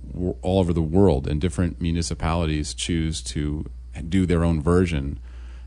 [0.44, 3.66] all over the world, and different municipalities choose to
[4.08, 5.20] do their own version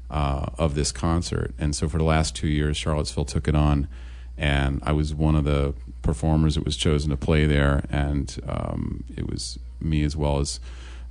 [0.08, 1.52] uh, of this concert.
[1.58, 3.88] And so for the last two years, Charlottesville took it on,
[4.36, 9.02] and I was one of the performers that was chosen to play there, and um,
[9.16, 10.60] it was me as well as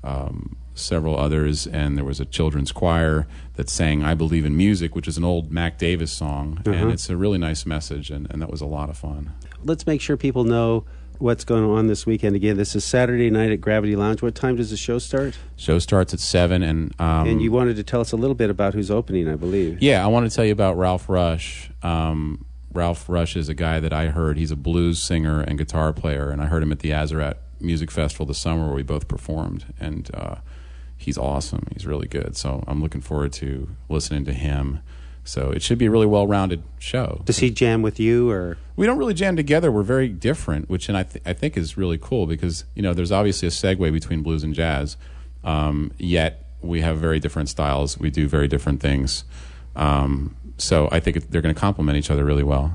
[0.01, 4.95] um, several others, and there was a children's choir that sang "I Believe in Music,"
[4.95, 6.75] which is an old Mac Davis song, Uh-huh.
[6.75, 9.31] and it's a really nice message, and, and that was a lot of fun.
[9.63, 10.85] Let's make sure people know
[11.19, 12.35] what's going on this weekend.
[12.35, 14.21] Again, this is Saturday night at Gravity Lounge.
[14.21, 15.35] What time does the show start?
[15.55, 18.49] Show starts at seven, and um, and you wanted to tell us a little bit
[18.49, 19.81] about who's opening, I believe.
[19.81, 21.71] Yeah, I want to tell you about Ralph Rush.
[21.81, 24.37] Um, Ralph Rush is a guy that I heard.
[24.37, 27.89] He's a blues singer and guitar player, and I heard him at the Azarat Music
[27.89, 29.65] Festival this summer where we both performed.
[29.79, 30.35] And uh,
[30.97, 31.67] he's awesome.
[31.73, 32.35] He's really good.
[32.35, 34.79] So I'm looking forward to listening to him.
[35.23, 37.21] So it should be a really well-rounded show.
[37.25, 39.69] Does he jam with you, or We don't really jam together.
[39.71, 42.93] We're very different, which and I, th- I think is really cool because you know
[42.93, 44.95] there's obviously a segue between blues and jazz,
[45.43, 47.99] um, yet we have very different styles.
[47.99, 49.25] We do very different things.
[49.75, 52.71] Um, so I think they're going to complement each other really well.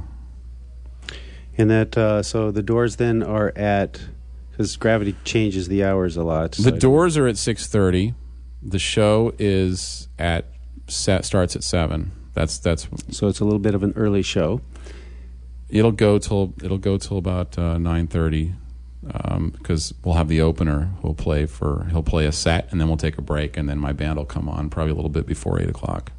[1.56, 1.96] and that?
[1.96, 4.00] Uh, so the doors then are at
[4.62, 6.52] because Gravity changes the hours a lot.
[6.52, 8.14] The so- doors are at six thirty.
[8.62, 10.46] The show is at
[10.86, 12.12] set, starts at seven.
[12.34, 14.60] That's that's so it's a little bit of an early show.
[15.68, 18.54] it'll go till it'll go till about uh, nine thirty
[19.02, 22.96] because we'll have the opener who'll play for he'll play a set and then we'll
[22.96, 25.60] take a break and then my band will come on probably a little bit before
[25.60, 26.12] eight o'clock.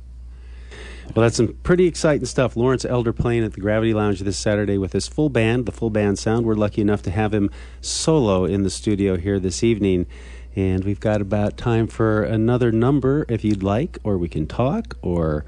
[1.15, 2.55] Well, that's some pretty exciting stuff.
[2.55, 5.91] Lawrence Elder playing at the Gravity Lounge this Saturday with his full band, the full
[5.91, 6.43] band sound.
[6.43, 7.51] We're lucky enough to have him
[7.81, 10.07] solo in the studio here this evening.
[10.55, 14.97] And we've got about time for another number if you'd like, or we can talk,
[15.03, 15.45] or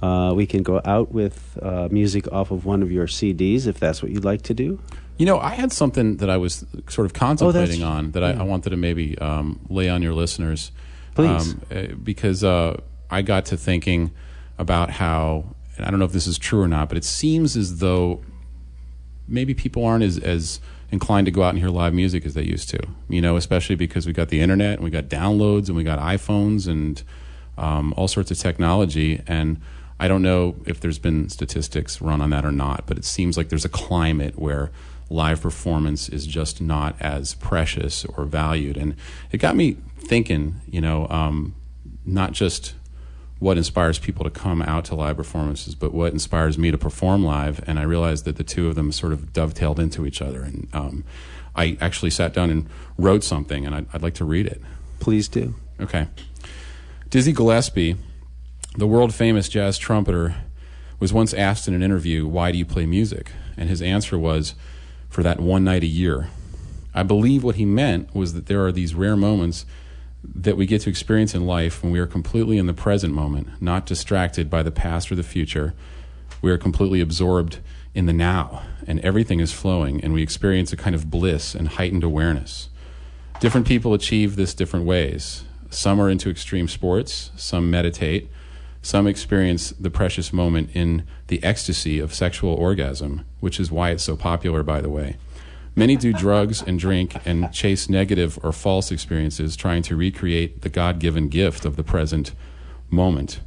[0.00, 3.78] uh, we can go out with uh, music off of one of your CDs if
[3.78, 4.80] that's what you'd like to do.
[5.18, 8.40] You know, I had something that I was sort of contemplating on that I, yeah.
[8.40, 10.72] I wanted to maybe um, lay on your listeners.
[11.14, 11.52] Please.
[11.52, 14.10] Um, uh, because uh, I got to thinking
[14.62, 17.56] about how, and I don't know if this is true or not, but it seems
[17.56, 18.22] as though
[19.28, 20.60] maybe people aren't as, as
[20.90, 22.78] inclined to go out and hear live music as they used to.
[23.08, 25.98] You know, especially because we got the internet and we got downloads and we got
[25.98, 27.02] iPhones and
[27.58, 29.20] um, all sorts of technology.
[29.26, 29.60] And
[30.00, 33.36] I don't know if there's been statistics run on that or not, but it seems
[33.36, 34.70] like there's a climate where
[35.10, 38.76] live performance is just not as precious or valued.
[38.76, 38.96] And
[39.30, 41.54] it got me thinking, you know, um,
[42.04, 42.74] not just
[43.42, 47.24] what inspires people to come out to live performances, but what inspires me to perform
[47.24, 47.60] live.
[47.66, 50.42] And I realized that the two of them sort of dovetailed into each other.
[50.42, 51.04] And um,
[51.56, 54.62] I actually sat down and wrote something, and I'd, I'd like to read it.
[55.00, 55.56] Please do.
[55.80, 56.06] Okay.
[57.10, 57.96] Dizzy Gillespie,
[58.76, 60.36] the world famous jazz trumpeter,
[61.00, 63.32] was once asked in an interview, Why do you play music?
[63.56, 64.54] And his answer was,
[65.08, 66.28] For that one night a year.
[66.94, 69.66] I believe what he meant was that there are these rare moments
[70.24, 73.48] that we get to experience in life when we are completely in the present moment,
[73.60, 75.74] not distracted by the past or the future.
[76.40, 77.58] We are completely absorbed
[77.94, 81.68] in the now, and everything is flowing, and we experience a kind of bliss and
[81.68, 82.68] heightened awareness.
[83.40, 85.44] Different people achieve this different ways.
[85.70, 88.30] Some are into extreme sports, some meditate,
[88.82, 94.02] some experience the precious moment in the ecstasy of sexual orgasm, which is why it's
[94.02, 95.16] so popular, by the way.
[95.74, 100.68] Many do drugs and drink and chase negative or false experiences, trying to recreate the
[100.68, 102.32] God given gift of the present
[102.90, 103.40] moment.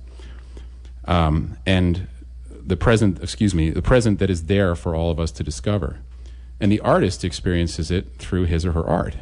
[1.05, 2.07] Um, and
[2.49, 5.99] the present, excuse me, the present that is there for all of us to discover.
[6.59, 9.17] And the artist experiences it through his or her art.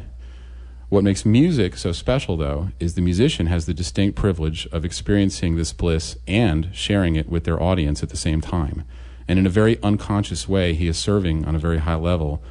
[0.88, 5.56] What makes music so special, though, is the musician has the distinct privilege of experiencing
[5.56, 8.84] this bliss and sharing it with their audience at the same time.
[9.26, 12.42] And in a very unconscious way, he is serving on a very high level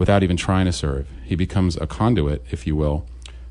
[0.00, 1.06] without even trying to serve.
[1.24, 3.06] He becomes a conduit, if you will,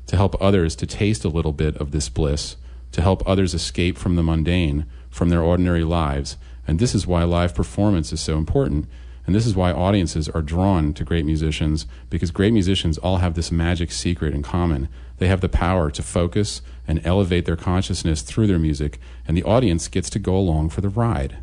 [0.08, 2.56] to help others to taste a little bit of this bliss,
[2.90, 6.36] to help others escape from the mundane, from their ordinary lives.
[6.66, 8.86] And this is why live performance is so important.
[9.26, 13.34] And this is why audiences are drawn to great musicians because great musicians all have
[13.34, 14.88] this magic secret in common.
[15.18, 18.98] They have the power to focus and elevate their consciousness through their music,
[19.28, 21.36] and the audience gets to go along for the ride.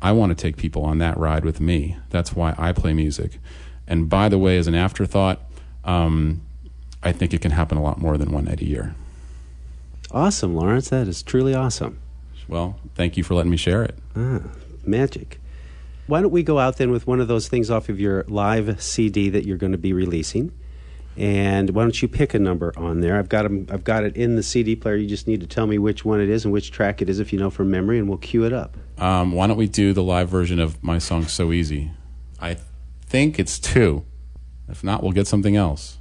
[0.00, 1.96] I want to take people on that ride with me.
[2.10, 3.40] That's why I play music.
[3.88, 5.40] And by the way, as an afterthought,
[5.84, 6.42] um,
[7.02, 8.94] I think it can happen a lot more than one night a year.
[10.12, 10.90] Awesome, Lawrence.
[10.90, 11.98] That is truly awesome.
[12.46, 13.94] Well, thank you for letting me share it.
[14.14, 14.40] Ah,
[14.86, 15.40] magic.
[16.06, 18.80] Why don't we go out then with one of those things off of your live
[18.82, 20.52] CD that you're going to be releasing?
[21.16, 23.18] And why don't you pick a number on there?
[23.18, 24.96] I've got 'em- I've got it in the CD player.
[24.96, 27.18] You just need to tell me which one it is and which track it is
[27.18, 28.76] if you know from memory, and we'll cue it up.
[28.98, 31.90] Um, why don't we do the live version of my song "So Easy"?
[32.40, 32.56] I
[33.08, 34.04] think it's two.
[34.68, 35.98] If not, we'll get something else.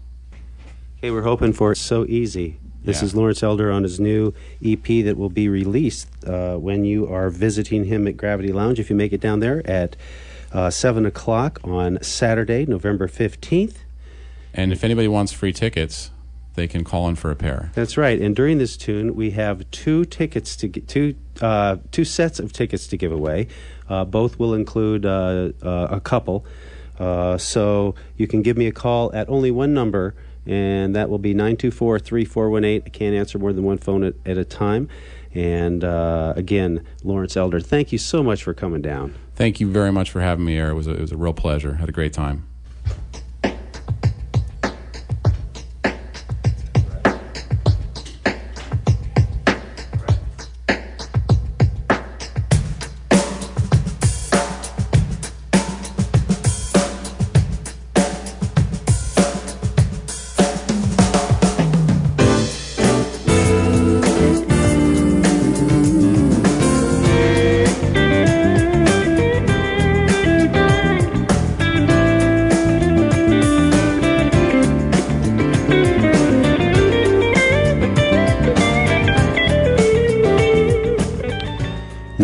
[0.99, 2.58] Okay, we're hoping for So Easy.
[2.84, 3.05] This Yeah.
[3.05, 4.34] is Lawrence Elder on his new
[4.64, 8.80] EP that will be released uh, when you are visiting him at Gravity Lounge.
[8.80, 9.95] If you make it down there at
[10.51, 13.76] uh, 7 o'clock on Saturday, November 15th.
[14.53, 16.12] And if anybody wants free tickets,
[16.55, 17.72] they can call in for a pair.
[17.76, 18.20] That's right.
[18.20, 22.51] And during this tune, we have two tickets to get, two uh, two sets of
[22.51, 23.47] tickets to give away.
[23.88, 26.45] Uh, both will include uh, uh, a couple.
[26.99, 31.19] Uh, so you can give me a call at only one number, and that will
[31.19, 32.83] be 924 3418.
[32.85, 34.89] I can't answer more than one phone at, at a time.
[35.33, 39.13] And uh, again, Lawrence Elder, thank you so much for coming down.
[39.35, 40.69] Thank you very much for having me here.
[40.69, 41.75] It was a, it was a real pleasure.
[41.75, 42.47] Had a great time.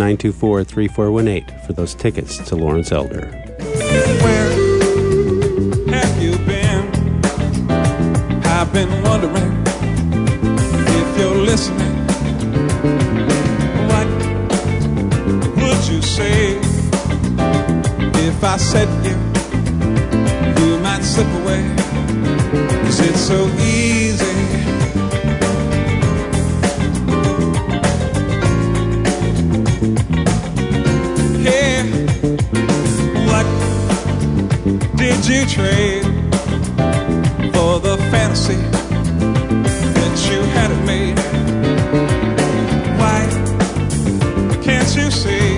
[0.04, 3.26] Nine two four three four one eight for those tickets to Lawrence Elder.
[4.24, 4.50] Where
[5.96, 6.92] have you been?
[8.44, 9.64] I've been wondering
[11.00, 11.96] if you're listening.
[13.88, 14.08] What
[15.56, 16.58] would you say
[18.28, 19.16] if I said you?
[20.66, 21.64] You might slip away.
[23.16, 24.13] So easy.
[35.44, 36.04] You trade
[37.54, 38.56] for the fantasy
[39.98, 41.18] that you had it made?
[43.00, 43.20] Why
[44.62, 45.56] can't you see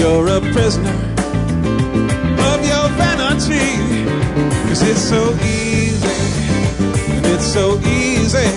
[0.00, 0.98] you're a prisoner
[2.50, 3.68] of your vanity?
[4.68, 6.08] Cause it's so easy,
[7.12, 8.50] and it's so easy.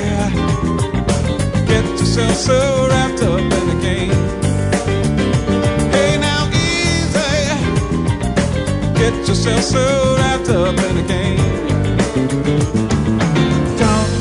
[1.68, 4.49] Get yourself so wrapped up in the game.
[9.30, 11.38] Yourself so wrapped up in the game.
[13.78, 14.12] Don't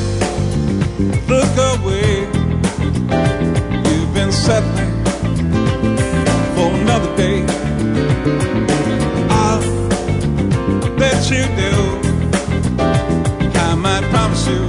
[1.26, 2.26] look away.
[3.88, 4.92] You've been settling
[6.54, 7.42] for another day.
[9.30, 9.62] I'll
[10.98, 11.72] bet you do.
[13.58, 14.60] I might promise you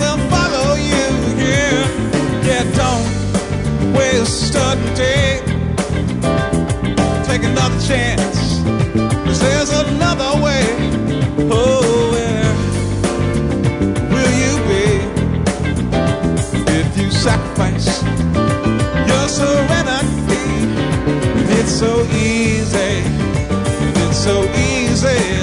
[0.00, 1.06] will follow you.
[1.38, 1.86] Yeah,
[2.48, 2.64] yeah.
[2.80, 3.06] Don't
[3.94, 5.40] waste a day.
[7.24, 8.31] Take another chance.
[24.22, 25.40] So easy.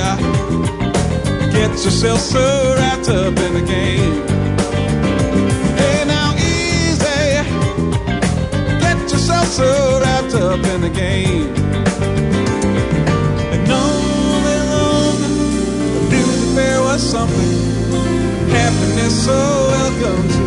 [1.52, 4.26] Get yourself so wrapped up in the game.
[5.76, 7.26] Hey, now easy.
[8.80, 11.54] Get yourself so wrapped up in the game.
[13.54, 15.20] And all along,
[16.10, 17.52] knew that there was something.
[18.50, 19.34] Happiness, so
[19.74, 20.39] welcome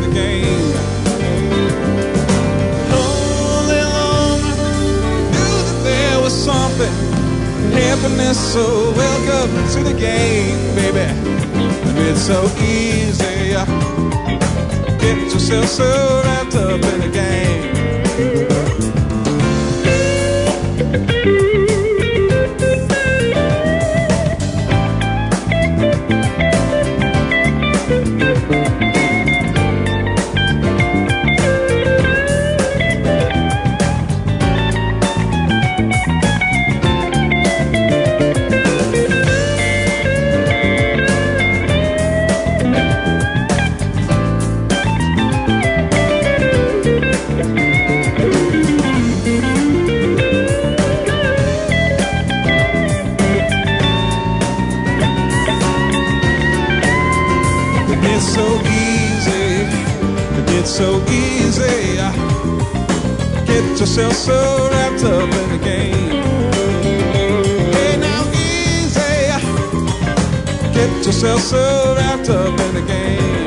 [8.03, 11.07] Happiness, so welcome to the game, baby.
[11.86, 13.55] And it's so easy.
[13.55, 13.64] Uh,
[14.98, 17.62] get yourself so wrapped up in the game.
[63.83, 66.22] Yourself so wrapped up in the game.
[67.72, 69.26] Hey, now easy.
[70.72, 73.41] Get yourself so wrapped up in the game.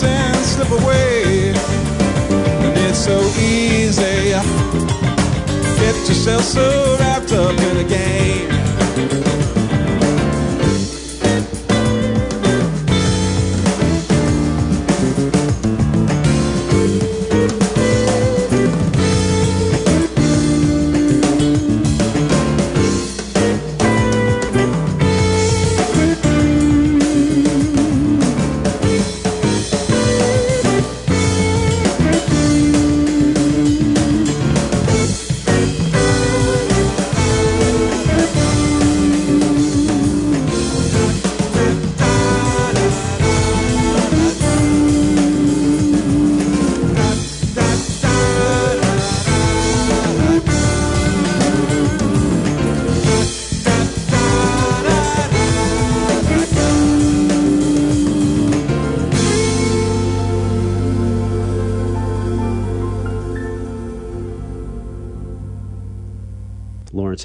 [0.00, 1.50] Chance and slip away.
[1.50, 4.30] And it's so easy.
[5.80, 8.55] Get yourself so wrapped up in a game.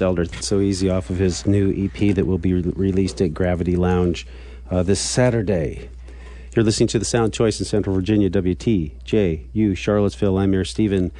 [0.00, 0.24] Elder.
[0.40, 4.26] So easy off of his new EP that will be re- released at Gravity Lounge
[4.70, 5.90] uh, this Saturday.
[6.56, 10.38] You're listening to the Sound Choice in Central Virginia, WTJU, Charlottesville.
[10.38, 11.12] I'm Mayor Stephen.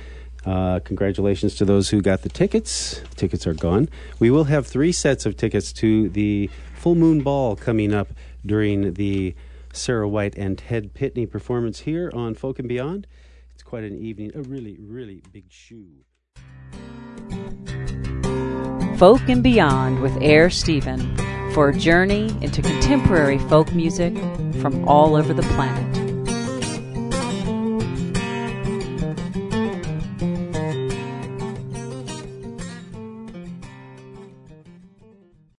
[0.47, 3.01] Uh, congratulations to those who got the tickets.
[3.11, 3.91] The tickets are gone.
[4.19, 8.09] We will have three sets of tickets to the Full Moon Ball coming up
[8.47, 9.35] during the
[9.75, 13.07] Sarah White and Ted Pitney performance here on Folk and Beyond.
[13.53, 15.89] It's quite an evening, a really, really big shoe.
[19.03, 21.17] Folk and Beyond with Air Stephen
[21.55, 24.15] for a journey into contemporary folk music
[24.61, 26.02] from all over the planet.